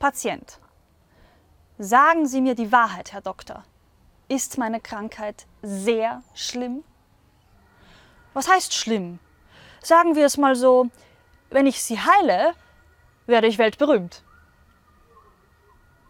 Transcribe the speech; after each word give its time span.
Patient. 0.00 0.58
Sagen 1.78 2.26
Sie 2.26 2.40
mir 2.40 2.54
die 2.54 2.72
Wahrheit, 2.72 3.12
Herr 3.12 3.20
Doktor. 3.20 3.64
Ist 4.28 4.56
meine 4.56 4.80
Krankheit 4.80 5.46
sehr 5.60 6.22
schlimm? 6.34 6.82
Was 8.32 8.48
heißt 8.48 8.72
schlimm? 8.72 9.18
Sagen 9.82 10.16
wir 10.16 10.24
es 10.24 10.38
mal 10.38 10.56
so, 10.56 10.88
wenn 11.50 11.66
ich 11.66 11.82
sie 11.82 11.98
heile, 12.00 12.54
werde 13.26 13.46
ich 13.46 13.58
weltberühmt. 13.58 14.24